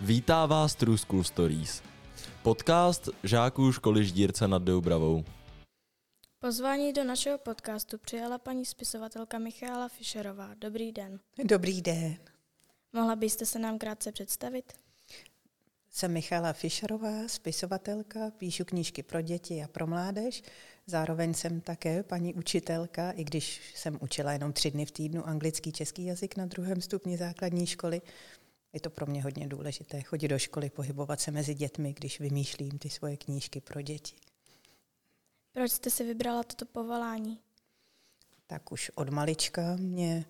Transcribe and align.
Vítá 0.00 0.46
vás 0.46 0.74
True 0.74 0.98
School 0.98 1.24
Stories, 1.24 1.82
podcast 2.42 3.08
žáků 3.22 3.72
školy 3.72 4.04
Ždírce 4.04 4.48
nad 4.48 4.62
Doubravou. 4.62 5.24
Pozvání 6.38 6.92
do 6.92 7.04
našeho 7.04 7.38
podcastu 7.38 7.98
přijala 7.98 8.38
paní 8.38 8.64
spisovatelka 8.64 9.38
Michála 9.38 9.88
Fischerová. 9.88 10.54
Dobrý 10.58 10.92
den. 10.92 11.20
Dobrý 11.44 11.82
den. 11.82 12.16
Mohla 12.92 13.16
byste 13.16 13.46
se 13.46 13.58
nám 13.58 13.78
krátce 13.78 14.12
představit? 14.12 14.72
Jsem 15.90 16.12
Michála 16.12 16.52
Fischerová, 16.52 17.28
spisovatelka, 17.28 18.30
píšu 18.30 18.64
knížky 18.64 19.02
pro 19.02 19.20
děti 19.20 19.62
a 19.62 19.68
pro 19.68 19.86
mládež. 19.86 20.42
Zároveň 20.86 21.34
jsem 21.34 21.60
také 21.60 22.02
paní 22.02 22.34
učitelka, 22.34 23.10
i 23.10 23.24
když 23.24 23.72
jsem 23.74 23.98
učila 24.00 24.32
jenom 24.32 24.52
tři 24.52 24.70
dny 24.70 24.86
v 24.86 24.90
týdnu 24.90 25.28
anglický, 25.28 25.72
český 25.72 26.04
jazyk 26.04 26.36
na 26.36 26.46
druhém 26.46 26.80
stupni 26.80 27.16
základní 27.16 27.66
školy. 27.66 28.02
Je 28.74 28.80
to 28.80 28.90
pro 28.90 29.06
mě 29.06 29.22
hodně 29.22 29.48
důležité 29.48 30.02
chodit 30.02 30.28
do 30.28 30.38
školy, 30.38 30.70
pohybovat 30.70 31.20
se 31.20 31.30
mezi 31.30 31.54
dětmi, 31.54 31.92
když 31.92 32.20
vymýšlím 32.20 32.78
ty 32.78 32.90
svoje 32.90 33.16
knížky 33.16 33.60
pro 33.60 33.82
děti. 33.82 34.16
Proč 35.52 35.72
jste 35.72 35.90
si 35.90 36.04
vybrala 36.04 36.42
toto 36.42 36.64
povolání? 36.64 37.38
Tak 38.46 38.72
už 38.72 38.90
od 38.94 39.08
malička 39.08 39.76
mě 39.76 40.24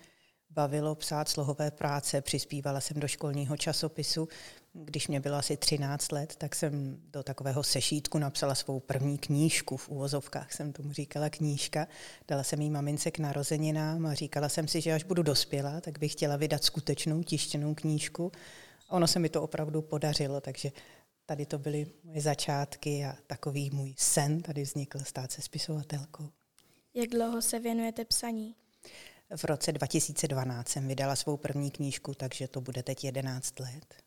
bavilo 0.51 0.95
psát 0.95 1.29
slohové 1.29 1.71
práce, 1.71 2.21
přispívala 2.21 2.81
jsem 2.81 3.01
do 3.01 3.09
školního 3.09 3.57
časopisu. 3.57 4.29
Když 4.77 5.09
mě 5.09 5.21
bylo 5.21 5.37
asi 5.37 5.57
13 5.57 6.13
let, 6.13 6.37
tak 6.37 6.55
jsem 6.55 7.01
do 7.13 7.23
takového 7.23 7.63
sešítku 7.63 8.19
napsala 8.19 8.55
svou 8.55 8.81
první 8.81 9.19
knížku, 9.19 9.77
v 9.77 9.89
úvozovkách 9.89 10.53
jsem 10.53 10.73
tomu 10.73 10.93
říkala 10.93 11.31
knížka. 11.31 11.87
Dala 12.29 12.43
jsem 12.43 12.61
jí 12.61 12.71
mamince 12.71 13.11
k 13.11 13.19
narozeninám 13.19 14.07
a 14.07 14.15
říkala 14.15 14.49
jsem 14.49 14.69
si, 14.69 14.81
že 14.81 14.93
až 14.93 15.05
budu 15.05 15.23
dospělá, 15.23 15.81
tak 15.81 15.99
bych 15.99 16.13
chtěla 16.13 16.37
vydat 16.37 16.65
skutečnou 16.65 17.23
tištěnou 17.23 17.75
knížku. 17.75 18.33
A 18.89 18.93
ono 18.93 19.07
se 19.07 19.19
mi 19.19 19.29
to 19.29 19.43
opravdu 19.43 19.83
podařilo, 19.83 20.41
takže 20.41 20.73
tady 21.27 21.47
to 21.47 21.59
byly 21.59 21.87
moje 22.05 22.21
začátky 22.21 23.05
a 23.05 23.17
takový 23.27 23.71
můj 23.71 23.95
sen 23.99 24.43
tady 24.43 24.63
vznikl 24.63 24.99
stát 24.99 25.33
se 25.33 25.43
spisovatelkou. 25.43 26.29
Jak 26.95 27.11
dlouho 27.11 27.43
se 27.43 27.59
věnujete 27.59 28.05
psaní? 28.05 28.55
V 29.37 29.45
roce 29.45 29.73
2012 29.73 30.69
jsem 30.69 30.89
vydala 30.89 31.17
svou 31.17 31.37
první 31.37 31.71
knížku, 31.71 32.15
takže 32.15 32.49
to 32.49 32.61
bude 32.61 32.83
teď 32.83 33.05
11 33.05 33.61
let. 33.61 34.04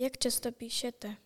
Jak 0.00 0.18
často 0.18 0.52
píšete? 0.52 1.16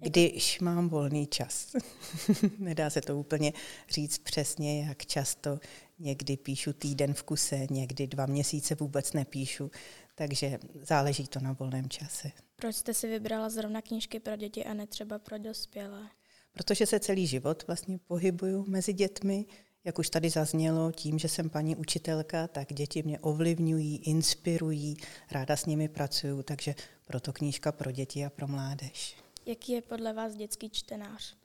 Když 0.00 0.60
mám 0.60 0.88
volný 0.88 1.26
čas. 1.26 1.76
Nedá 2.58 2.90
se 2.90 3.00
to 3.00 3.18
úplně 3.18 3.52
říct 3.88 4.18
přesně, 4.18 4.86
jak 4.86 5.06
často. 5.06 5.58
Někdy 5.98 6.36
píšu 6.36 6.72
týden 6.72 7.14
v 7.14 7.22
kuse, 7.22 7.66
někdy 7.70 8.06
dva 8.06 8.26
měsíce 8.26 8.74
vůbec 8.74 9.12
nepíšu, 9.12 9.70
takže 10.14 10.58
záleží 10.82 11.26
to 11.26 11.40
na 11.40 11.52
volném 11.52 11.88
čase. 11.88 12.30
Proč 12.56 12.76
jste 12.76 12.94
si 12.94 13.08
vybrala 13.08 13.50
zrovna 13.50 13.82
knížky 13.82 14.20
pro 14.20 14.36
děti 14.36 14.64
a 14.64 14.74
ne 14.74 14.86
třeba 14.86 15.18
pro 15.18 15.38
dospělé? 15.38 16.10
Protože 16.52 16.86
se 16.86 17.00
celý 17.00 17.26
život 17.26 17.66
vlastně 17.66 17.98
pohybuju 17.98 18.64
mezi 18.68 18.92
dětmi, 18.92 19.46
jak 19.84 19.98
už 19.98 20.10
tady 20.10 20.30
zaznělo, 20.30 20.92
tím, 20.92 21.18
že 21.18 21.28
jsem 21.28 21.50
paní 21.50 21.76
učitelka, 21.76 22.48
tak 22.48 22.72
děti 22.72 23.02
mě 23.02 23.18
ovlivňují, 23.18 23.96
inspirují, 23.96 24.96
ráda 25.30 25.56
s 25.56 25.66
nimi 25.66 25.88
pracuju, 25.88 26.42
takže 26.42 26.74
proto 27.04 27.32
knížka 27.32 27.72
pro 27.72 27.90
děti 27.90 28.24
a 28.24 28.30
pro 28.30 28.48
mládež. 28.48 29.16
Jaký 29.46 29.72
je 29.72 29.82
podle 29.82 30.12
vás 30.12 30.34
dětský 30.34 30.70
čtenář? 30.70 31.36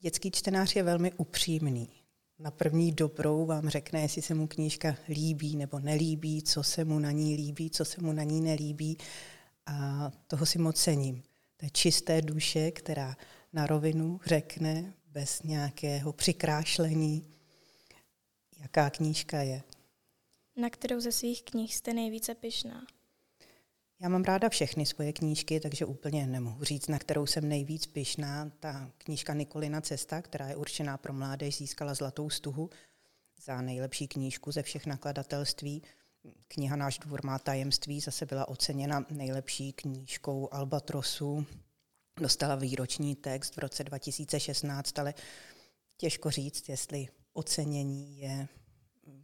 Dětský 0.00 0.30
čtenář 0.30 0.76
je 0.76 0.82
velmi 0.82 1.12
upřímný. 1.12 1.88
Na 2.38 2.50
první 2.50 2.92
dobrou 2.92 3.46
vám 3.46 3.68
řekne, 3.68 4.00
jestli 4.00 4.22
se 4.22 4.34
mu 4.34 4.46
knížka 4.46 4.96
líbí 5.08 5.56
nebo 5.56 5.78
nelíbí, 5.78 6.42
co 6.42 6.62
se 6.62 6.84
mu 6.84 6.98
na 6.98 7.10
ní 7.10 7.36
líbí, 7.36 7.70
co 7.70 7.84
se 7.84 8.00
mu 8.00 8.12
na 8.12 8.22
ní 8.22 8.40
nelíbí. 8.40 8.98
A 9.66 10.10
toho 10.26 10.46
si 10.46 10.58
moc 10.58 10.80
cením. 10.80 11.22
To 11.56 11.66
je 11.66 11.70
čisté 11.70 12.22
duše, 12.22 12.70
která 12.70 13.16
na 13.52 13.66
rovinu 13.66 14.20
řekne 14.26 14.94
bez 15.06 15.42
nějakého 15.42 16.12
přikrášlení, 16.12 17.26
jaká 18.58 18.90
knížka 18.90 19.40
je. 19.40 19.62
Na 20.56 20.70
kterou 20.70 21.00
ze 21.00 21.12
svých 21.12 21.42
knih 21.42 21.74
jste 21.74 21.94
nejvíce 21.94 22.34
pyšná? 22.34 22.86
Já 24.00 24.08
mám 24.08 24.22
ráda 24.24 24.48
všechny 24.48 24.86
svoje 24.86 25.12
knížky, 25.12 25.60
takže 25.60 25.84
úplně 25.84 26.26
nemohu 26.26 26.64
říct, 26.64 26.88
na 26.88 26.98
kterou 26.98 27.26
jsem 27.26 27.48
nejvíc 27.48 27.86
pyšná. 27.86 28.50
Ta 28.60 28.90
knížka 28.98 29.34
Nikolina 29.34 29.80
Cesta, 29.80 30.22
která 30.22 30.48
je 30.48 30.56
určená 30.56 30.96
pro 30.96 31.12
mládež, 31.12 31.58
získala 31.58 31.94
Zlatou 31.94 32.30
stuhu 32.30 32.70
za 33.42 33.60
nejlepší 33.60 34.08
knížku 34.08 34.52
ze 34.52 34.62
všech 34.62 34.86
nakladatelství. 34.86 35.82
Kniha 36.48 36.76
Náš 36.76 36.98
dvůr 36.98 37.24
má 37.24 37.38
tajemství 37.38 38.00
zase 38.00 38.26
byla 38.26 38.48
oceněna 38.48 39.06
nejlepší 39.10 39.72
knížkou 39.72 40.48
Albatrosu. 40.52 41.46
Dostala 42.20 42.54
výroční 42.54 43.16
text 43.16 43.56
v 43.56 43.58
roce 43.58 43.84
2016, 43.84 44.98
ale 44.98 45.14
těžko 45.96 46.30
říct, 46.30 46.68
jestli 46.68 47.08
ocenění 47.38 48.20
je 48.20 48.48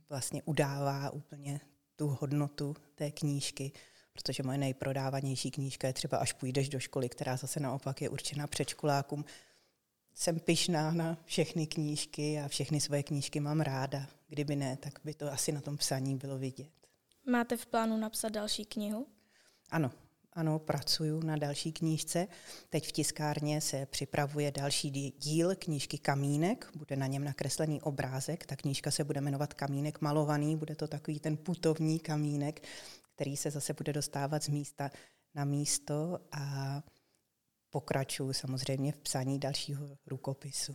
vlastně 0.08 0.42
udává 0.42 1.10
úplně 1.10 1.60
tu 1.96 2.06
hodnotu 2.20 2.76
té 2.94 3.10
knížky, 3.10 3.72
protože 4.12 4.42
moje 4.42 4.58
nejprodávanější 4.58 5.50
knížka 5.50 5.86
je 5.86 5.92
třeba 5.92 6.18
Až 6.18 6.32
půjdeš 6.32 6.68
do 6.68 6.80
školy, 6.80 7.08
která 7.08 7.36
zase 7.36 7.60
naopak 7.60 8.02
je 8.02 8.08
určena 8.08 8.46
předškolákům. 8.46 9.24
Jsem 10.14 10.40
pyšná 10.40 10.90
na 10.90 11.18
všechny 11.24 11.66
knížky 11.66 12.40
a 12.40 12.48
všechny 12.48 12.80
svoje 12.80 13.02
knížky 13.02 13.40
mám 13.40 13.60
ráda. 13.60 14.06
Kdyby 14.28 14.56
ne, 14.56 14.76
tak 14.76 15.00
by 15.04 15.14
to 15.14 15.32
asi 15.32 15.52
na 15.52 15.60
tom 15.60 15.76
psaní 15.76 16.16
bylo 16.16 16.38
vidět. 16.38 16.72
Máte 17.30 17.56
v 17.56 17.66
plánu 17.66 17.96
napsat 17.96 18.28
další 18.28 18.64
knihu? 18.64 19.06
Ano, 19.70 19.90
ano, 20.34 20.58
pracuju 20.58 21.20
na 21.20 21.36
další 21.36 21.72
knížce. 21.72 22.26
Teď 22.70 22.88
v 22.88 22.92
tiskárně 22.92 23.60
se 23.60 23.86
připravuje 23.86 24.50
další 24.50 24.90
díl 25.18 25.56
knížky 25.56 25.98
Kamínek. 25.98 26.70
Bude 26.76 26.96
na 26.96 27.06
něm 27.06 27.24
nakreslený 27.24 27.82
obrázek. 27.82 28.46
Ta 28.46 28.56
knížka 28.56 28.90
se 28.90 29.04
bude 29.04 29.20
jmenovat 29.20 29.54
Kamínek 29.54 30.00
malovaný. 30.00 30.56
Bude 30.56 30.76
to 30.76 30.88
takový 30.88 31.20
ten 31.20 31.36
putovní 31.36 32.00
kamínek, 32.00 32.62
který 33.14 33.36
se 33.36 33.50
zase 33.50 33.72
bude 33.72 33.92
dostávat 33.92 34.42
z 34.42 34.48
místa 34.48 34.90
na 35.34 35.44
místo 35.44 36.18
a 36.32 36.82
pokračuju 37.70 38.32
samozřejmě 38.32 38.92
v 38.92 38.96
psaní 38.96 39.38
dalšího 39.38 39.98
rukopisu. 40.06 40.74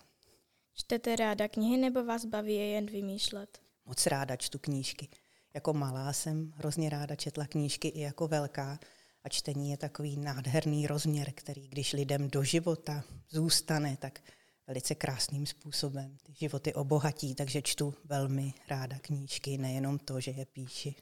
Čtete 0.73 1.15
ráda 1.15 1.47
knihy 1.47 1.77
nebo 1.77 2.05
vás 2.05 2.25
baví 2.25 2.53
je 2.53 2.67
jen 2.67 2.85
vymýšlet? 2.85 3.61
Moc 3.85 4.05
ráda 4.05 4.35
čtu 4.35 4.59
knížky. 4.59 5.09
Jako 5.53 5.73
malá 5.73 6.13
jsem 6.13 6.53
hrozně 6.55 6.89
ráda 6.89 7.15
četla 7.15 7.47
knížky 7.47 7.87
i 7.87 7.99
jako 7.99 8.27
velká 8.27 8.79
a 9.23 9.29
čtení 9.29 9.71
je 9.71 9.77
takový 9.77 10.17
nádherný 10.17 10.87
rozměr, 10.87 11.31
který 11.35 11.67
když 11.67 11.93
lidem 11.93 12.29
do 12.29 12.43
života 12.43 13.03
zůstane, 13.29 13.97
tak 13.97 14.19
velice 14.67 14.95
krásným 14.95 15.45
způsobem 15.45 16.17
ty 16.23 16.33
životy 16.33 16.73
obohatí, 16.73 17.35
takže 17.35 17.61
čtu 17.61 17.93
velmi 18.03 18.53
ráda 18.67 18.99
knížky, 18.99 19.57
nejenom 19.57 19.99
to, 19.99 20.19
že 20.19 20.31
je 20.31 20.45
píši. 20.45 20.95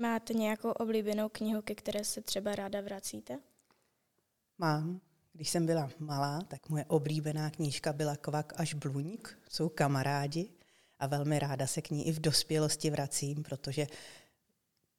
Máte 0.00 0.34
nějakou 0.34 0.70
oblíbenou 0.70 1.28
knihu, 1.28 1.62
ke 1.62 1.74
které 1.74 2.04
se 2.04 2.22
třeba 2.22 2.54
ráda 2.54 2.80
vracíte? 2.80 3.38
Mám. 4.58 5.00
Když 5.36 5.50
jsem 5.50 5.66
byla 5.66 5.90
malá, 5.98 6.40
tak 6.48 6.68
moje 6.68 6.84
oblíbená 6.84 7.50
knížka 7.50 7.92
byla 7.92 8.16
Kvak 8.16 8.52
až 8.56 8.74
Bluňk, 8.74 9.38
jsou 9.48 9.68
kamarádi 9.68 10.50
a 10.98 11.06
velmi 11.06 11.38
ráda 11.38 11.66
se 11.66 11.82
k 11.82 11.90
ní 11.90 12.06
i 12.06 12.12
v 12.12 12.20
dospělosti 12.20 12.90
vracím, 12.90 13.42
protože 13.42 13.86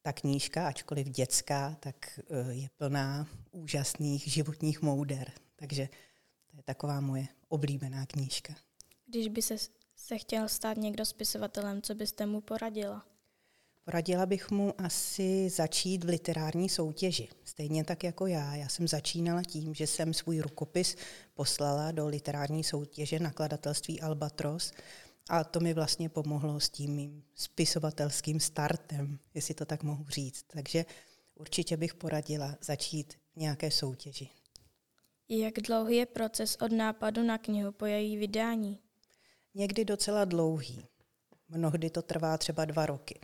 ta 0.06 0.14
knížka, 0.14 0.68
ačkoliv 0.68 1.10
dětská, 1.10 1.78
tak 1.80 2.20
eh, 2.20 2.54
je 2.54 2.70
plná 2.78 3.28
úžasných 3.52 4.28
životních 4.28 4.82
mouder. 4.82 5.32
Takže 5.56 5.90
to 6.52 6.58
je 6.58 6.64
taková 6.64 7.02
moje 7.02 7.28
oblíbená 7.48 8.06
knížka. 8.06 8.54
Když 9.08 9.28
by 9.28 9.42
se, 9.42 9.56
se 9.96 10.18
chtěl 10.18 10.50
stát 10.50 10.78
někdo 10.78 11.06
spisovatelem, 11.06 11.82
co 11.82 11.96
byste 11.96 12.26
mu 12.26 12.42
poradila? 12.42 13.06
Poradila 13.86 14.26
bych 14.26 14.52
mu 14.52 14.74
asi 14.82 15.50
začít 15.50 16.04
v 16.04 16.08
literární 16.08 16.70
soutěži. 16.70 17.28
Stejně 17.44 17.84
tak 17.84 18.04
jako 18.04 18.28
já. 18.28 18.56
Já 18.56 18.70
jsem 18.70 18.88
začínala 18.88 19.44
tím, 19.44 19.74
že 19.74 19.88
jsem 19.88 20.14
svůj 20.14 20.40
rukopis 20.40 20.96
poslala 21.34 21.92
do 21.92 22.08
literární 22.08 22.64
soutěže 22.64 23.20
nakladatelství 23.20 24.02
Albatros 24.02 24.74
a 25.30 25.44
to 25.44 25.60
mi 25.60 25.74
vlastně 25.74 26.10
pomohlo 26.10 26.60
s 26.60 26.70
tím 26.70 26.96
mým 26.96 27.24
spisovatelským 27.36 28.40
startem, 28.40 29.20
jestli 29.34 29.54
to 29.54 29.66
tak 29.66 29.84
mohu 29.84 30.06
říct. 30.10 30.44
Takže 30.48 30.86
určitě 31.36 31.78
bych 31.78 31.94
poradila 31.94 32.58
začít 32.62 33.14
nějaké 33.36 33.72
soutěži. 33.72 34.30
Jak 35.30 35.54
dlouhý 35.54 35.96
je 35.96 36.06
proces 36.06 36.56
od 36.56 36.72
nápadu 36.72 37.24
na 37.24 37.38
knihu 37.38 37.72
po 37.72 37.86
její 37.86 38.18
vydání? 38.18 38.80
Někdy 39.54 39.86
docela 39.86 40.26
dlouhý. 40.26 40.86
Mnohdy 41.50 41.90
to 41.90 42.02
trvá 42.02 42.38
třeba 42.38 42.66
dva 42.66 42.86
roky. 42.86 43.20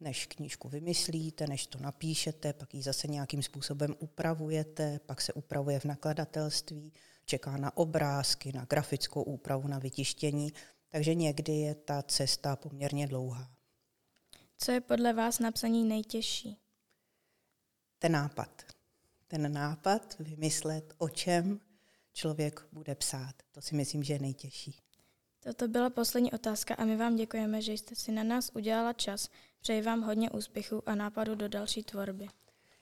Než 0.00 0.26
knížku 0.26 0.68
vymyslíte, 0.68 1.46
než 1.46 1.66
to 1.66 1.78
napíšete, 1.78 2.52
pak 2.52 2.74
ji 2.74 2.82
zase 2.82 3.08
nějakým 3.08 3.42
způsobem 3.42 3.94
upravujete, 3.98 5.00
pak 5.06 5.20
se 5.20 5.32
upravuje 5.32 5.80
v 5.80 5.84
nakladatelství, 5.84 6.92
čeká 7.24 7.56
na 7.56 7.76
obrázky, 7.76 8.52
na 8.52 8.64
grafickou 8.64 9.22
úpravu, 9.22 9.68
na 9.68 9.78
vytištění 9.78 10.52
takže 10.88 11.14
někdy 11.14 11.52
je 11.52 11.74
ta 11.74 12.02
cesta 12.02 12.56
poměrně 12.56 13.06
dlouhá. 13.06 13.50
Co 14.56 14.72
je 14.72 14.80
podle 14.80 15.12
vás 15.12 15.38
napsaní 15.38 15.84
nejtěžší? 15.84 16.58
Ten 17.98 18.12
nápad. 18.12 18.62
ten 19.28 19.52
nápad 19.52 20.16
vymyslet, 20.18 20.94
o 20.98 21.08
čem 21.08 21.60
člověk 22.12 22.66
bude 22.72 22.94
psát. 22.94 23.34
To 23.52 23.60
si 23.62 23.74
myslím, 23.74 24.02
že 24.02 24.12
je 24.12 24.18
nejtěžší. 24.18 24.80
Toto 25.40 25.68
byla 25.68 25.90
poslední 25.90 26.32
otázka 26.32 26.74
a 26.74 26.84
my 26.84 26.96
vám 26.96 27.16
děkujeme, 27.16 27.62
že 27.62 27.72
jste 27.72 27.94
si 27.94 28.12
na 28.12 28.24
nás 28.24 28.50
udělala 28.54 28.92
čas. 28.92 29.28
Přeji 29.60 29.82
vám 29.82 30.02
hodně 30.02 30.30
úspěchů 30.30 30.88
a 30.88 30.94
nápadu 30.94 31.34
do 31.34 31.48
další 31.48 31.82
tvorby. 31.82 32.26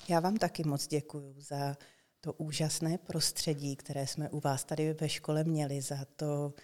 Já 0.09 0.21
vám 0.21 0.37
taky 0.37 0.65
moc 0.65 0.87
děkuji 0.87 1.35
za 1.39 1.77
to 2.21 2.33
úžasné 2.33 2.99
prostředí, 2.99 3.77
které 3.77 4.07
jsme 4.07 4.31
u 4.31 4.41
vás 4.41 4.65
tady 4.65 4.93
ve 4.93 5.09
škole 5.09 5.45
měli, 5.45 5.81
za 5.81 6.05
to 6.17 6.55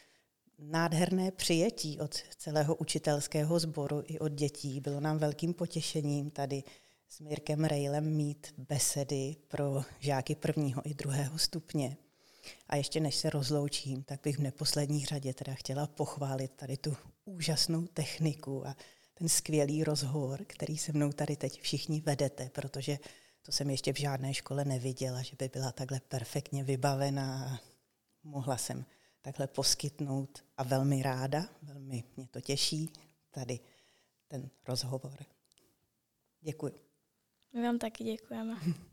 nádherné 0.59 1.31
přijetí 1.31 2.01
od 2.01 2.15
celého 2.37 2.75
učitelského 2.75 3.59
sboru 3.59 4.03
i 4.07 4.19
od 4.19 4.33
dětí. 4.33 4.81
Bylo 4.81 5.01
nám 5.01 5.19
velkým 5.19 5.55
potěšením 5.55 6.31
tady 6.31 6.63
s 7.09 7.21
Mirkem 7.21 7.65
Rejlem 7.65 8.17
mít 8.17 8.55
besedy 8.59 9.37
pro 9.49 9.83
žáky 10.01 10.35
prvního 10.35 10.83
i 10.85 10.95
druhého 10.95 11.39
stupně. 11.39 11.97
A 12.69 12.77
ještě 12.77 13.01
než 13.01 13.17
se 13.17 13.31
rozloučím, 13.31 14.03
tak 14.03 14.21
bych 14.23 14.39
v 14.39 14.43
neposlední 14.43 15.05
řadě 15.05 15.35
teda 15.35 15.55
chtěla 15.55 15.87
pochválit 15.87 16.53
tady 16.57 16.77
tu 16.77 16.97
úžasnou 17.25 17.87
techniku 17.87 18.67
a 18.67 18.77
ten 19.15 19.29
skvělý 19.29 19.85
rozhovor, 19.85 20.45
který 20.47 20.79
se 20.79 20.93
mnou 20.93 21.13
tady 21.13 21.37
teď 21.37 21.61
všichni 21.61 22.01
vedete, 22.01 22.51
protože 22.51 22.99
to 23.43 23.53
jsem 23.53 23.71
ještě 23.71 23.93
v 23.93 23.99
žádné 23.99 24.35
škole 24.35 24.65
neviděla, 24.65 25.23
že 25.23 25.37
by 25.39 25.49
byla 25.49 25.73
takhle 25.73 26.01
perfektně 26.01 26.65
vybavená 26.65 27.45
a 27.47 27.61
mohla 28.25 28.57
jsem 28.57 28.85
takhle 29.23 29.47
poskytnout 29.47 30.45
a 30.57 30.63
velmi 30.63 31.03
ráda, 31.03 31.49
velmi 31.63 32.05
mě 32.17 32.29
to 32.29 32.41
těší, 32.41 32.93
tady 33.31 33.61
ten 34.29 34.51
rozhovor. 34.69 35.25
Děkuji. 36.41 36.73
My 37.53 37.63
vám 37.63 37.79
taky 37.79 38.05
děkujeme. 38.05 38.57